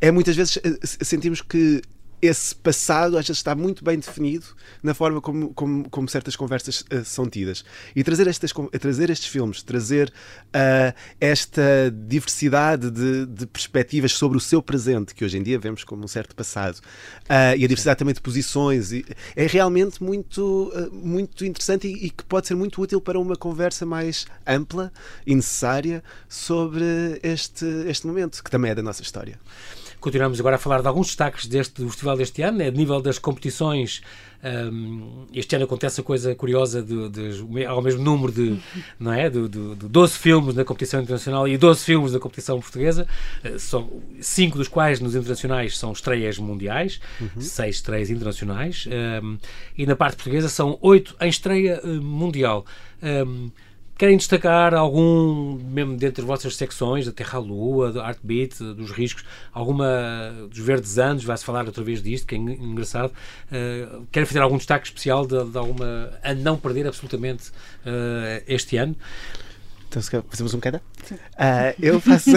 [0.00, 0.58] é muitas vezes
[1.02, 1.82] sentimos que
[2.22, 4.46] esse passado às vezes está muito bem definido
[4.80, 7.64] na forma como, como, como certas conversas uh, são tidas.
[7.96, 14.40] E trazer, estas, trazer estes filmes, trazer uh, esta diversidade de, de, perspectivas sobre o
[14.40, 17.98] seu presente, que hoje em dia vemos como um certo passado, uh, e a diversidade
[17.98, 19.04] também de posições, e,
[19.34, 23.84] é realmente muito, muito interessante e, e, que pode ser muito útil para uma conversa
[23.84, 24.92] mais ampla
[25.26, 26.84] e necessária sobre
[27.20, 29.40] este, este momento, que também é da nossa história.
[30.02, 32.66] Continuamos agora a falar de alguns destaques deste, do festival deste ano, né?
[32.66, 34.02] a nível das competições.
[34.42, 38.58] Um, este ano acontece a coisa curiosa de, de, ao mesmo número de,
[38.98, 39.30] não é?
[39.30, 43.06] de, de, de 12 filmes na competição internacional e 12 filmes na competição portuguesa,
[43.44, 47.40] uh, são, cinco dos quais nos internacionais são estreias mundiais, uhum.
[47.40, 48.88] seis estreias internacionais,
[49.22, 49.38] um,
[49.78, 52.66] e na parte portuguesa são oito em estreia uh, mundial.
[53.00, 53.52] Um,
[54.02, 58.90] Querem destacar algum, mesmo dentro das vossas secções, da Terra à Lua, do Artbeat, dos
[58.90, 59.86] riscos, alguma
[60.50, 63.12] dos verdes anos, vai-se falar outra vez disto, que é engraçado.
[63.46, 66.10] Uh, querem fazer algum destaque especial de, de, alguma.
[66.20, 68.96] a não perder absolutamente uh, este ano?
[69.88, 70.78] Então, fazemos um cada?
[70.78, 72.30] Uh, eu faço.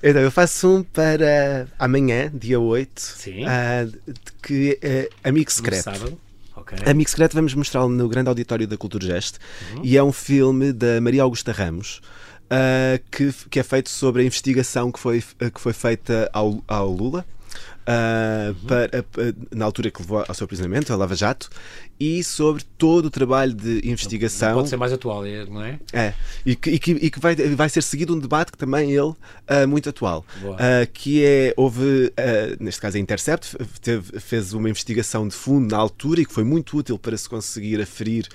[0.00, 3.44] então, eu faço um para amanhã, dia 8, Sim.
[3.44, 5.90] Uh, que é Amigo Secreto.
[5.90, 6.31] No sábado.
[6.72, 6.90] Okay.
[6.90, 9.38] Amigo Secreto vamos mostrá-lo no Grande Auditório da Cultura Geste
[9.74, 9.80] uhum.
[9.84, 12.00] e é um filme da Maria Augusta Ramos.
[12.44, 16.90] Uh, que, que é feito sobre a investigação que foi, que foi feita ao, ao
[16.90, 17.24] Lula
[17.82, 21.48] uh, para, uh, na altura que levou ao seu aprisionamento, a Lava Jato,
[22.02, 24.48] e sobre todo o trabalho de investigação.
[24.48, 25.78] Não pode ser mais atual, é, não é?
[25.92, 28.90] É, e que, e que, e que vai, vai ser seguido um debate que também
[28.90, 29.16] ele uh,
[29.68, 35.28] muito atual, uh, que é, houve, uh, neste caso a Intercept, teve, fez uma investigação
[35.28, 38.26] de fundo na altura e que foi muito útil para se conseguir aferir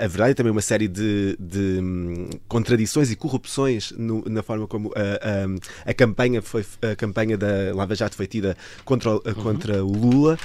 [0.00, 4.66] a verdade e também uma série de, de um, contradições e corrupções no, na forma
[4.66, 9.20] como a, a, a, campanha foi, a campanha da Lava Jato foi tida contra, uhum.
[9.42, 10.38] contra o Lula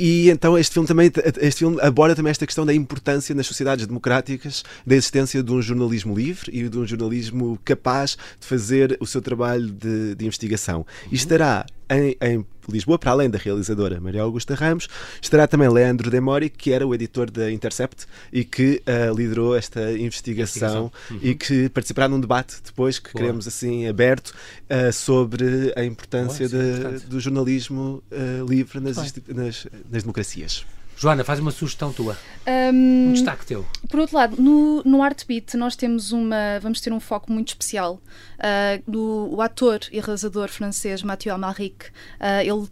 [0.00, 3.86] e então este filme também este filme aborda também esta questão da importância nas sociedades
[3.86, 9.06] democráticas da existência de um jornalismo livre e de um jornalismo capaz de fazer o
[9.06, 10.86] seu trabalho de, de investigação.
[11.12, 14.88] E estará em, em, Lisboa, para além da realizadora Maria Augusta Ramos,
[15.20, 19.92] estará também Leandro Demori, que era o editor da Intercept e que uh, liderou esta
[19.92, 20.92] investigação, investigação.
[21.10, 21.18] Uhum.
[21.20, 23.22] e que participará num debate depois que Boa.
[23.22, 29.66] queremos assim aberto uh, sobre a importância Boa, de, do jornalismo uh, livre nas, nas,
[29.90, 30.64] nas democracias.
[31.00, 32.14] Joana, faz uma sugestão tua.
[32.46, 33.66] Um, um destaque teu.
[33.88, 36.60] Por outro lado, no, no Artbeat nós temos uma.
[36.60, 41.86] Vamos ter um foco muito especial uh, do o ator e realizador francês Mathieu Amalric.
[41.86, 42.68] Uh, ele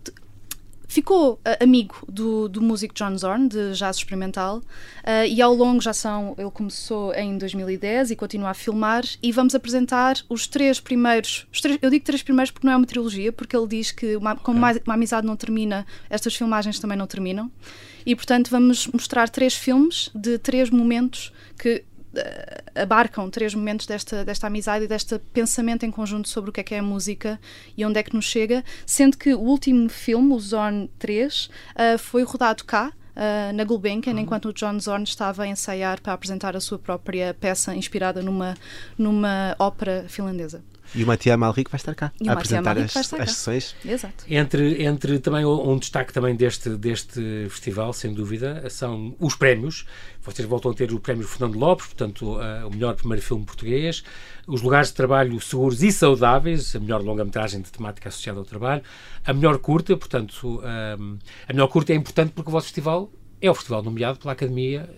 [0.88, 5.80] ficou uh, amigo do, do músico John Zorn, de jazz experimental, uh, e ao longo
[5.80, 6.34] já são.
[6.38, 11.46] Ele começou em 2010 e continua a filmar, e vamos apresentar os três primeiros.
[11.52, 14.16] Os três, eu digo três primeiros porque não é uma trilogia, porque ele diz que,
[14.16, 17.50] uma, como uma, uma amizade não termina, estas filmagens também não terminam.
[18.06, 21.84] E portanto, vamos mostrar três filmes de três momentos que
[22.74, 26.64] abarcam três momentos desta, desta amizade e deste pensamento em conjunto sobre o que é
[26.64, 27.40] que é a música
[27.76, 31.98] e onde é que nos chega, sendo que o último filme, o Zorn 3, uh,
[31.98, 34.20] foi rodado cá, uh, na Gulbenkian, uhum.
[34.20, 38.56] enquanto o John Zorn estava a ensaiar para apresentar a sua própria peça inspirada numa,
[38.96, 40.62] numa ópera finlandesa.
[40.94, 43.76] E o Matias Malrico vai estar cá e a apresentar as, as sessões.
[43.84, 44.24] Exato.
[44.28, 49.86] Entre, entre também um destaque também deste, deste festival, sem dúvida, são os prémios.
[50.22, 54.02] Vocês voltam a ter o prémio Fernando Lopes, portanto, uh, o melhor primeiro filme português,
[54.46, 58.82] os lugares de trabalho seguros e saudáveis, a melhor longa-metragem de temática associada ao trabalho,
[59.24, 63.50] a melhor curta, portanto, um, a melhor curta é importante porque o vosso festival é
[63.50, 64.88] o festival nomeado pela Academia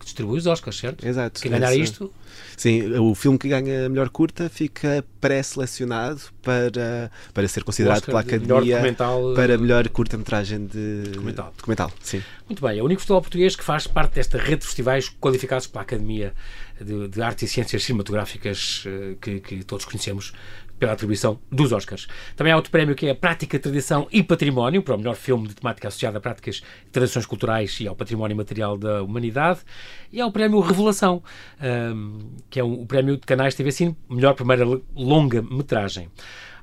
[0.00, 1.06] que distribui os Oscars, certo?
[1.06, 1.40] Exato.
[1.40, 2.12] Quem ganhar isto.
[2.56, 8.20] Sim, o filme que ganha a melhor curta fica pré-selecionado para, para ser considerado pela
[8.20, 11.52] Academia melhor para a melhor curta-metragem de documental.
[11.56, 11.92] documental.
[12.02, 12.22] Sim.
[12.48, 15.66] Muito bem, é o único festival português que faz parte desta rede de festivais qualificados
[15.66, 16.34] pela Academia
[16.80, 20.32] de, de Artes e Ciências Cinematográficas eh, que, que todos conhecemos
[20.80, 22.08] pela atribuição dos Oscars.
[22.34, 25.46] Também há outro prémio que é a Prática, Tradição e Património, para o melhor filme
[25.46, 29.60] de temática associada a práticas e tradições culturais e ao património material da humanidade.
[30.10, 31.22] E há o prémio Revelação,
[31.94, 34.64] um, que é o prémio de canais TV Cine, melhor primeira
[34.96, 36.08] longa-metragem.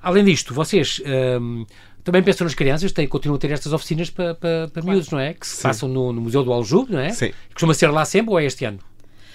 [0.02, 1.00] Além disto, vocês
[1.40, 1.66] um,
[2.04, 4.90] também pensam nas crianças, têm, continuam a ter estas oficinas para, para, para claro.
[4.90, 5.34] miúdos, não é?
[5.34, 5.64] Que se Sim.
[5.64, 7.12] passam no, no Museu do Aljube, não é?
[7.12, 7.32] Sim.
[7.54, 8.80] Costuma ser lá sempre ou é este ano?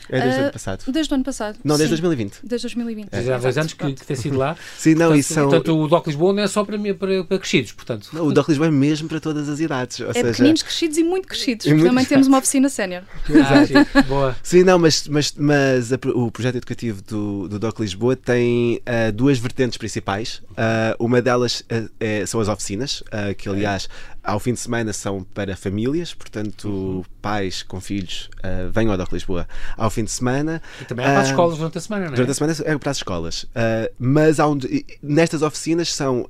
[0.08, 0.92] É desde o ano ah, passado.
[0.92, 1.58] Desde o ano passado.
[1.64, 2.02] Não, desde Sim.
[2.02, 2.38] 2020.
[2.42, 3.08] Desde 2020.
[3.12, 3.22] É.
[3.22, 4.56] Já há dois anos que, que tem sido lá.
[4.76, 5.48] Sim, não, portanto, e são...
[5.48, 8.08] portanto, o DOC Lisboa não é só para, para, para crescidos, portanto.
[8.12, 10.00] Não, o DOC Lisboa é mesmo para todas as idades.
[10.00, 10.28] Ou é seja...
[10.28, 11.66] pequeninos, crescidos e muito crescidos.
[11.66, 11.86] E muito...
[11.86, 13.02] Também temos uma oficina sénior.
[13.42, 14.36] Ah, boa.
[14.42, 19.12] Sim, não, mas, mas, mas a, o projeto educativo do, do DOC Lisboa tem uh,
[19.12, 20.40] duas vertentes principais.
[20.50, 23.02] Uh, uma delas uh, é, são as oficinas,
[23.36, 23.88] que aliás
[24.22, 27.04] ao fim de semana são para famílias, portanto, uhum.
[27.20, 30.62] pais com filhos uh, venham ao DOC Lisboa ao fim de semana.
[30.80, 32.14] E também é para as uh, escolas durante a semana, não é?
[32.14, 33.42] Durante a semana é para as escolas.
[33.42, 36.26] Uh, mas onde, nestas oficinas são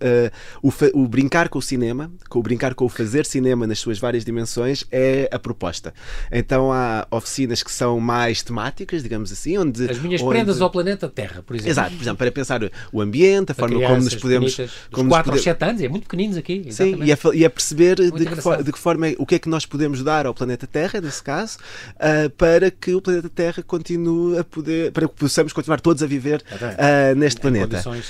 [0.63, 3.99] o, o, brincar com o cinema, com o brincar com o fazer cinema nas suas
[3.99, 5.93] várias dimensões é a proposta.
[6.31, 9.91] Então há oficinas que são mais temáticas, digamos assim, onde.
[9.91, 10.31] As minhas onde...
[10.31, 11.73] prendas ao planeta Terra, por exemplo.
[11.73, 12.61] Exato, por exemplo, para pensar
[12.93, 14.57] o ambiente, a forma como nos podemos.
[14.91, 15.39] Como 4 poder...
[15.39, 16.63] aos 7 anos, é muito pequeninos aqui.
[16.67, 16.99] Exatamente.
[16.99, 19.27] Sim, e a, e a perceber perceber de que, for, de que, forma é, o
[19.27, 21.59] que é que nós podemos dar ao planeta Terra, nesse caso,
[21.97, 26.07] uh, para que o planeta Terra continue a poder, para que possamos continuar todos a
[26.07, 27.83] viver uh, neste em planeta.
[27.89, 28.03] Uh,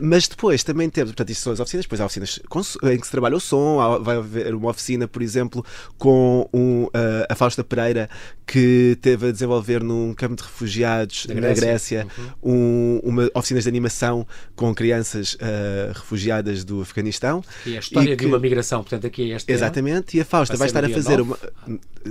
[0.00, 2.40] mas depois também temos, portanto, isso são as oficinas, depois há oficinas
[2.84, 5.64] em que se trabalha o som, há, vai haver uma oficina, por exemplo,
[5.98, 6.88] com um,
[7.28, 8.08] a Fausta Pereira,
[8.46, 12.06] que teve a desenvolver num campo de refugiados na Grécia, Grécia
[12.42, 12.52] uhum.
[12.52, 15.36] um, uma oficinas de animação com crianças
[15.94, 17.42] refugiadas do Afeganistão.
[17.66, 20.04] E a história e que, de uma migração, portanto, aqui é este Exatamente, ano.
[20.14, 21.38] e a Fausta vai, vai estar a fazer 9, uma.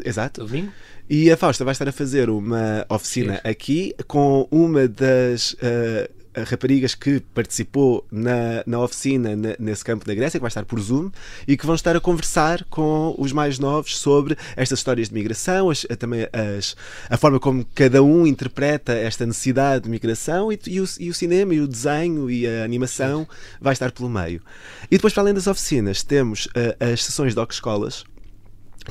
[0.03, 0.45] Exato.
[0.45, 0.71] Domingo.
[1.09, 3.41] E a Fausta vai estar a fazer uma oficina Sim.
[3.43, 5.53] aqui com uma das.
[5.53, 10.65] Uh, raparigas que participou na, na oficina na, nesse campo da Grécia, que vai estar
[10.65, 11.11] por Zoom,
[11.47, 15.69] e que vão estar a conversar com os mais novos sobre estas histórias de migração,
[15.69, 16.75] as, também as,
[17.09, 21.13] a forma como cada um interpreta esta necessidade de migração e, e, o, e o
[21.13, 23.27] cinema e o desenho e a animação
[23.61, 24.41] vai estar pelo meio.
[24.89, 28.03] E depois, para além das oficinas, temos uh, as sessões de escolas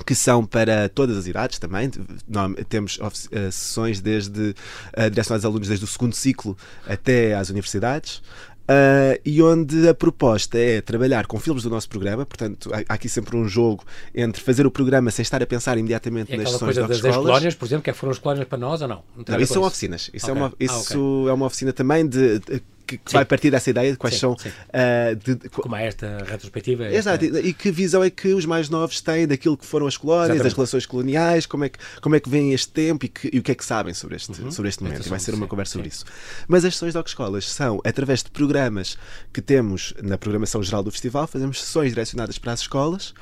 [0.07, 1.91] que são para todas as idades também.
[2.29, 3.11] Não, temos uh,
[3.51, 4.55] sessões desde
[4.97, 8.23] uh, direcionadas a alunos desde o segundo ciclo até às universidades.
[8.63, 13.09] Uh, e onde a proposta é trabalhar com filmes do nosso programa, portanto, há, aqui
[13.09, 16.77] sempre um jogo entre fazer o programa sem estar a pensar imediatamente é nas sessões
[16.77, 17.17] das escolas.
[17.17, 19.03] colónias, por exemplo, que foram as colónias para nós ou não?
[19.17, 20.11] Não, não isso são oficinas.
[20.15, 20.41] Isso, okay.
[20.41, 21.31] é, uma, isso ah, okay.
[21.31, 24.21] é uma oficina também de, de que, que vai partir dessa ideia de quais sim,
[24.21, 24.37] são.
[24.37, 24.49] Sim.
[24.49, 26.87] Uh, de, de, Como é esta retrospectiva?
[26.87, 27.41] Exato, esta...
[27.41, 30.45] e que visão é que os mais novos têm daquilo que foram as colónias, Exatamente.
[30.45, 33.39] das relações coloniais, como é que, como é que vem este tempo e, que, e
[33.39, 34.51] o que é que sabem sobre este, uhum.
[34.51, 35.09] sobre este momento.
[35.09, 36.05] Vai ser uma conversa sobre isso.
[36.49, 38.97] Mas as sessões de escolas são através de programas
[39.33, 43.15] que temos na programação geral do festival, fazemos sessões direcionadas para as escolas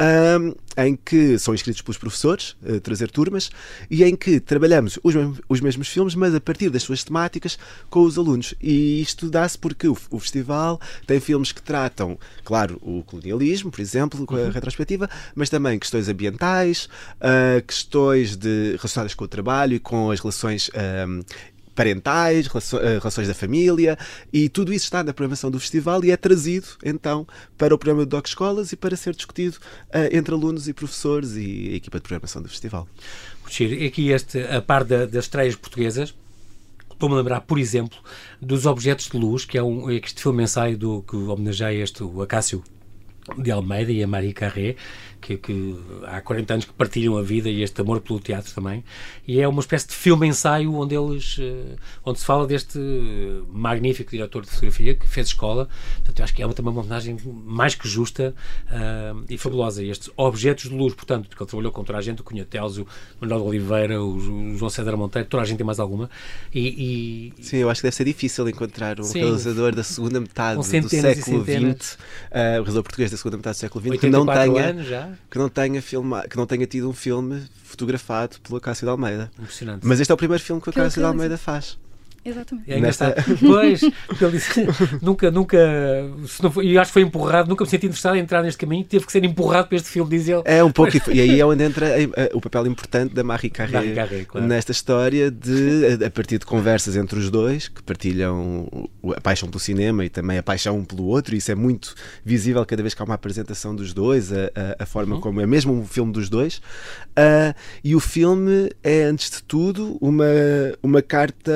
[0.00, 3.50] um, em que são inscritos pelos professores, uh, trazer turmas,
[3.90, 5.14] e em que trabalhamos os,
[5.48, 8.54] os, mesmos filmes, mas a partir das suas temáticas com os alunos.
[8.60, 13.80] E isto dá-se porque o, o, festival tem filmes que tratam, claro, o colonialismo, por
[13.80, 14.50] exemplo, com a uhum.
[14.50, 20.20] retrospectiva, mas também questões ambientais, uh, questões de, relacionadas com o trabalho e com as
[20.20, 20.70] relações
[21.08, 21.22] um,
[21.74, 23.98] parentais, eh, relações da família,
[24.32, 27.26] e tudo isso está na programação do festival e é trazido então
[27.58, 29.56] para o programa do Doc Escolas e para ser discutido
[29.88, 32.88] uh, entre alunos e professores e a equipa de programação do festival.
[33.48, 36.14] Giro, aqui este, a par da, das estreias portuguesas,
[36.94, 37.98] Estou-me a lembrar, por exemplo,
[38.40, 42.22] dos Objetos de Luz, que é um, este filme ensaio do, que homenageia este, o
[42.22, 42.62] Acácio
[43.36, 44.76] de Almeida e a Marie Carré,
[45.24, 48.84] que, que, há 40 anos que partilham a vida e este amor pelo teatro também.
[49.26, 52.78] E é uma espécie de filme-ensaio onde eles, uh, onde se fala deste
[53.50, 55.68] magnífico diretor de fotografia que fez escola.
[55.96, 58.34] Portanto, eu acho que é também uma homenagem mais que justa
[58.66, 59.82] uh, e fabulosa.
[59.82, 62.44] E estes objetos de luz, portanto, porque ele trabalhou com toda a gente, o Cunha
[62.44, 62.86] Teles, o
[63.18, 66.10] Manuel de Oliveira, o, o João César Monteiro, toda a gente tem mais alguma.
[66.54, 70.20] E, e, Sim, eu acho que deve ser difícil encontrar um sim, realizador da segunda
[70.20, 71.96] metade do século XX, uh,
[72.34, 75.80] o realizador português da segunda metade do século XX, que não tenha que não tenha
[75.82, 79.30] filma, que não tenha tido um filme fotografado pelo Cássio de Almeida.
[79.38, 79.86] Impressionante.
[79.86, 81.78] Mas este é o primeiro filme que o Cássio de Almeida faz.
[82.24, 82.72] Exatamente.
[82.72, 83.14] É Nesta...
[83.40, 84.66] Pois, porque ele disse,
[85.02, 85.58] nunca, nunca,
[86.26, 88.58] se não foi, e acho que foi empurrado, nunca me senti interessado em entrar neste
[88.58, 90.42] caminho, teve que ser empurrado para este filme, diz ele.
[90.44, 91.86] É um pouco, e aí é onde entra
[92.32, 94.46] o papel importante da Marie Carré, Marie Carré claro.
[94.46, 98.68] nesta história de, a partir de conversas entre os dois, que partilham
[99.16, 101.94] a paixão pelo cinema e também a paixão um pelo outro, e isso é muito
[102.24, 104.36] visível cada vez que há uma apresentação dos dois, a,
[104.78, 105.20] a, a forma uhum.
[105.20, 106.58] como é mesmo um filme dos dois.
[107.10, 110.24] Uh, e o filme é, antes de tudo, uma,
[110.82, 111.52] uma carta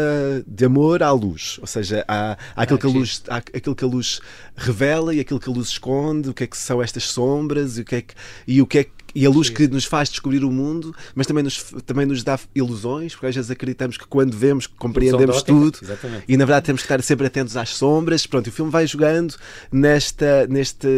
[0.59, 3.77] de amor à luz, ou seja, há, há, aquilo, ah, que a luz, há aquilo
[3.77, 4.21] que a luz
[4.57, 7.83] revela e aquilo que a luz esconde, o que é que são estas sombras e
[7.83, 10.11] o que é que, e o que, é que e a luz que nos faz
[10.11, 14.07] descobrir o mundo, mas também nos, também nos dá ilusões, porque às vezes acreditamos que
[14.07, 16.25] quando vemos compreendemos tudo Exatamente.
[16.29, 18.27] e na verdade temos que estar sempre atentos às sombras.
[18.27, 19.35] Pronto, o filme vai jogando
[19.73, 20.89] nesta, neste,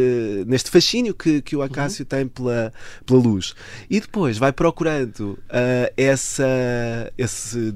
[0.46, 2.08] neste fascínio que, que o Acácio uhum.
[2.08, 2.72] tem pela,
[3.06, 3.54] pela luz
[3.88, 7.74] e depois vai procurando uh, essa, esse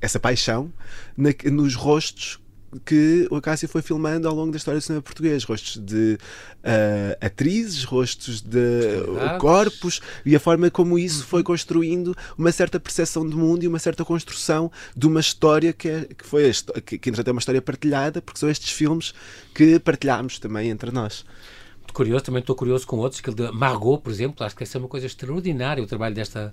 [0.00, 0.72] essa paixão
[1.16, 2.40] na, nos rostos
[2.86, 5.44] que o Acácio foi filmando ao longo da história do cinema português.
[5.44, 6.18] Rostos de
[6.64, 9.02] uh, atrizes, rostos de
[9.38, 11.26] corpos e a forma como isso uhum.
[11.26, 15.88] foi construindo uma certa percepção do mundo e uma certa construção de uma história que,
[15.88, 16.50] é, que foi,
[16.84, 19.12] que, que é uma história partilhada, porque são estes filmes
[19.54, 21.24] que partilhamos também entre nós
[21.92, 24.78] curioso, também estou curioso com outros, aquele de Margot, por exemplo, acho que deve ser
[24.78, 26.52] uma coisa extraordinária o trabalho desta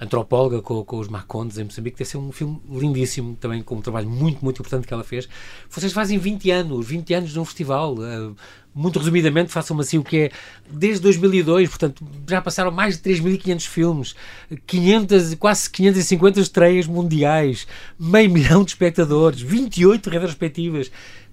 [0.00, 3.82] antropóloga com, com os Marcondes em Moçambique, deve ser um filme lindíssimo, também com um
[3.82, 5.28] trabalho muito, muito importante que ela fez.
[5.68, 8.34] Vocês fazem 20 anos, 20 anos de um festival, uh,
[8.74, 10.30] muito resumidamente, façam-me assim o que é
[10.70, 14.14] desde 2002, portanto, já passaram mais de 3.500 filmes,
[14.66, 17.66] 500, quase 550 estreias mundiais,
[17.98, 20.90] meio milhão de espectadores, 28 retrospectivas.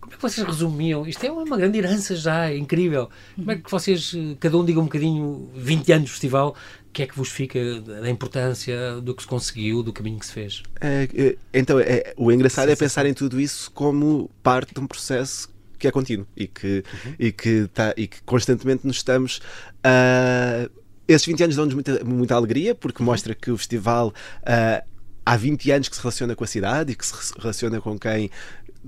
[0.08, 1.06] Como é que vocês resumiam?
[1.06, 3.10] Isto é uma grande herança já, é incrível.
[3.36, 6.56] Como é que vocês, cada um diga um bocadinho, 20 anos de festival,
[6.88, 10.26] o que é que vos fica da importância do que se conseguiu, do caminho que
[10.26, 10.64] se fez?
[10.80, 13.10] É, é, então, é, o engraçado sim, é pensar sim.
[13.10, 17.14] em tudo isso como parte de um processo que é contínuo e que, uhum.
[17.20, 19.42] e que, tá, e que constantemente nos estamos
[19.84, 20.68] a.
[20.70, 23.06] Uh, esses 20 anos dão-nos muita, muita alegria porque uhum.
[23.06, 24.10] mostra que o festival
[24.42, 24.86] uh,
[25.28, 28.32] há 20 anos que se relaciona com a cidade e que se relaciona com quem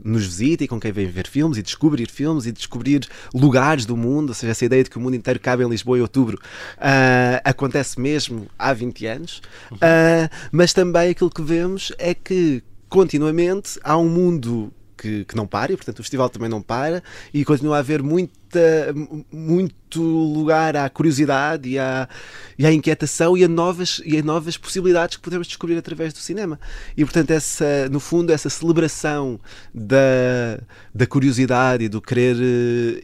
[0.04, 3.96] nos visita e com quem vem ver filmes e descobrir filmes e descobrir lugares do
[3.96, 6.38] mundo, ou seja, essa ideia de que o mundo inteiro cabe em Lisboa em outubro
[6.78, 9.42] uh, acontece mesmo há 20 anos,
[9.74, 15.48] uh, mas também aquilo que vemos é que continuamente há um mundo que, que não
[15.48, 17.02] para, e portanto o festival também não para,
[17.34, 18.94] e continua a haver muita,
[19.32, 22.08] muito lugar à curiosidade e à,
[22.58, 26.20] e à inquietação e a, novas, e a novas possibilidades que podemos descobrir através do
[26.20, 26.60] cinema.
[26.98, 29.40] E portanto, essa, no fundo, essa celebração
[29.74, 30.60] da,
[30.94, 32.36] da curiosidade e do querer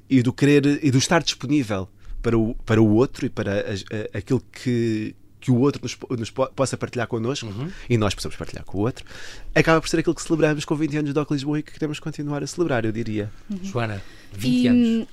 [0.09, 1.87] e do querer e do estar disponível
[2.21, 5.95] para o, para o outro e para a, a, aquilo que, que o outro nos,
[6.17, 7.69] nos possa partilhar connosco uhum.
[7.87, 9.05] e nós possamos partilhar com o outro,
[9.53, 11.99] acaba por ser aquilo que celebramos com 20 anos de Doc Lisboa e que queremos
[11.99, 13.31] continuar a celebrar, eu diria.
[13.47, 13.59] Uhum.
[13.63, 14.01] Joana,
[14.33, 15.07] 20 e, anos.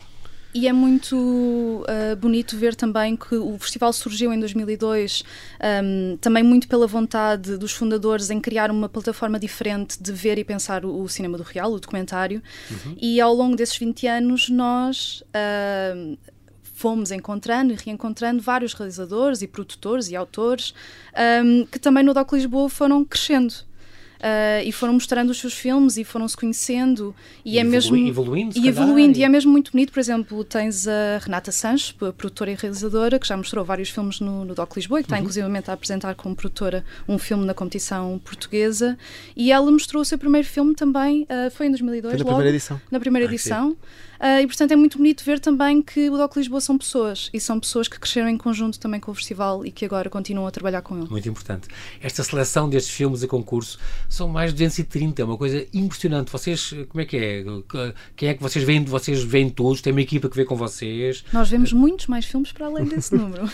[0.55, 5.23] E é muito uh, bonito ver também que o festival surgiu em 2002,
[5.85, 10.45] um, também muito pela vontade dos fundadores em criar uma plataforma diferente de ver e
[10.45, 12.42] pensar o, o cinema do real, o documentário.
[12.71, 12.97] Uhum.
[13.01, 15.23] E ao longo desses 20 anos, nós.
[15.29, 16.16] Uh,
[16.83, 20.75] fomos encontrando e reencontrando vários realizadores e produtores e autores
[21.45, 23.55] um, que também no DOC Lisboa foram crescendo.
[24.23, 27.12] Uh, e foram mostrando os seus filmes e foram se conhecendo
[27.45, 30.87] e, e é mesmo evoluindo e evoluindo e é mesmo muito bonito por exemplo tens
[30.87, 35.01] a Renata Sanches produtora e realizadora que já mostrou vários filmes no, no Doc Lisboa
[35.01, 35.23] e que está uhum.
[35.23, 38.97] inclusivamente a apresentar como produtora um filme na competição portuguesa
[39.35, 42.37] e ela mostrou o seu primeiro filme também uh, foi em 2002 foi na logo,
[42.37, 43.77] primeira edição na primeira ah, edição sim.
[44.23, 47.41] Uh, e portanto é muito bonito ver também que o DOC Lisboa são pessoas e
[47.41, 50.51] são pessoas que cresceram em conjunto também com o festival e que agora continuam a
[50.53, 51.09] trabalhar com ele.
[51.11, 51.67] Muito importante.
[52.01, 56.31] Esta seleção destes filmes a concurso são mais de 230, é uma coisa impressionante.
[56.31, 57.45] Vocês, como é que é?
[58.15, 58.85] Quem é que vocês veem?
[58.85, 59.81] Vocês veem todos?
[59.81, 61.25] Tem uma equipa que vê com vocês?
[61.33, 63.51] Nós vemos muitos mais filmes para além desse número.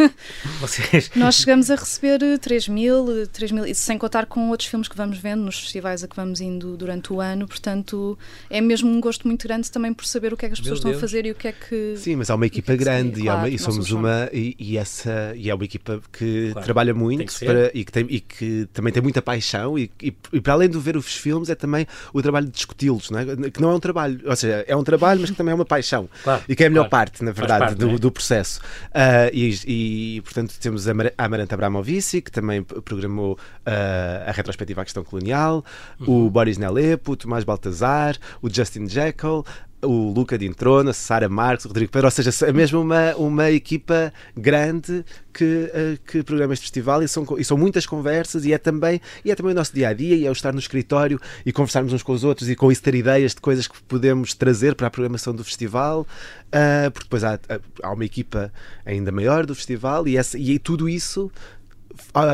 [0.60, 1.10] vocês...
[1.14, 5.18] Nós chegamos a receber 3 mil, 3 mil, sem contar com outros filmes que vamos
[5.18, 9.28] vendo nos festivais a que vamos indo durante o ano, portanto é mesmo um gosto
[9.28, 11.30] muito grande também por saber o que é que as pessoas estão a fazer e
[11.30, 11.96] o que é que.
[11.96, 14.28] Sim, mas há uma equipa é grande e, claro, uma, e somos uma.
[14.32, 17.92] E, e, essa, e é uma equipa que claro, trabalha muito que para, e, que
[17.92, 21.14] tem, e que também tem muita paixão e, e, e, para além de ver os
[21.14, 23.50] filmes é também o trabalho de discuti-los, não é?
[23.50, 25.64] que não é um trabalho, ou seja, é um trabalho, mas que também é uma
[25.64, 27.06] paixão claro, e que é a melhor claro.
[27.06, 27.98] parte, na verdade, parte, do, é?
[27.98, 28.60] do, processo.
[28.90, 35.04] Uh, e, portanto temos a Amaranta Abramovici, que também programou uh, a retrospectiva à questão
[35.04, 35.64] colonial,
[36.00, 36.26] uhum.
[36.26, 39.44] o Boris Nelepo, o Tomás Baltazar, o Justin Jekyll,
[39.82, 44.12] o Luca de Introna, Sara Marques, Rodrigo Pedro, ou seja, é mesmo uma, uma equipa
[44.36, 48.58] grande que, uh, que programa este festival e são, e são muitas conversas e é,
[48.58, 51.20] também, e é também o nosso dia a dia e é o estar no escritório
[51.44, 54.34] e conversarmos uns com os outros e com isso ter ideias de coisas que podemos
[54.34, 57.38] trazer para a programação do festival, uh, porque depois há,
[57.82, 58.52] há uma equipa
[58.84, 61.30] ainda maior do festival e, essa, e tudo isso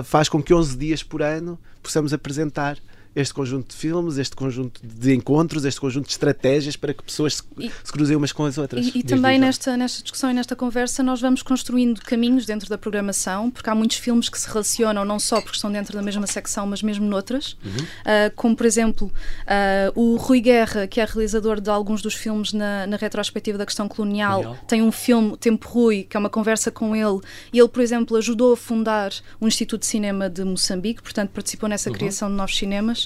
[0.05, 2.79] faz com que 11 dias por ano possamos apresentar
[3.15, 7.37] este conjunto de filmes, este conjunto de encontros, este conjunto de estratégias para que pessoas
[7.37, 8.87] se, e, se cruzem umas com as outras.
[8.87, 12.77] E, e também nesta, nesta discussão e nesta conversa nós vamos construindo caminhos dentro da
[12.77, 16.27] programação, porque há muitos filmes que se relacionam não só porque estão dentro da mesma
[16.27, 17.71] secção, mas mesmo noutras, uhum.
[17.71, 19.13] uh, como por exemplo
[19.45, 23.67] uh, o Rui Guerra, que é realizador de alguns dos filmes na, na retrospectiva da
[23.67, 24.59] questão colonial, Legal.
[24.67, 27.21] tem um filme, Tempo Rui, que é uma conversa com ele,
[27.53, 31.69] e ele, por exemplo, ajudou a fundar o Instituto de Cinema de Moçambique, portanto participou
[31.69, 31.97] nessa Uhum.
[31.97, 33.02] criação de novos cinemas.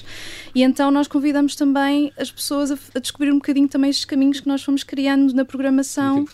[0.53, 4.39] E então nós convidamos também as pessoas a, a, descobrir um bocadinho também estes caminhos
[4.39, 6.27] que nós fomos criando na programação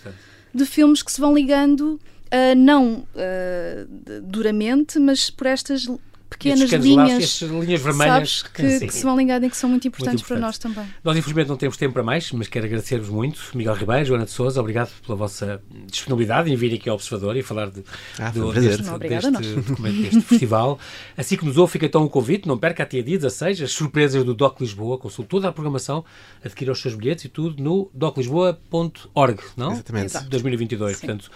[0.54, 2.00] de filmes que se vão ligando,
[2.34, 5.88] uh, não uh, duramente, mas por estas
[6.34, 10.22] pequenas linhas, linhas vermelhas sabes, que, que, se vão ligando e que são muito importantes
[10.22, 10.86] muito para nós também.
[11.04, 13.42] Nós, infelizmente, não temos tempo para mais, mas quero agradecer-vos muito.
[13.56, 17.44] Miguel Ribeiro, Joana de Souza, obrigado pela vossa disponibilidade em vir aqui ao Observador e
[17.44, 17.84] falar de,
[18.20, 20.80] ah, do, deste, deste, deste, deste festival.
[21.18, 24.24] Assim que nos ouve, fica então o convite, não perca até dia 16 as surpresas
[24.24, 26.04] do DOC Lisboa, consulte toda a programação,
[26.44, 29.74] adquira os seus bilhetes e tudo no doclisboa.org, não?
[29.74, 30.06] Exatamente.
[30.06, 30.30] Exato.
[30.30, 30.98] 2022.
[30.98, 31.08] Sim.
[31.08, 31.32] Portanto,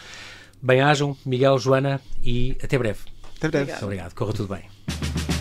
[0.62, 3.00] bem-ajam, Miguel, Joana e até breve.
[3.38, 3.64] Até breve.
[3.64, 3.84] Obrigado.
[3.84, 4.14] Obrigado.
[4.14, 5.37] Corra tudo bem.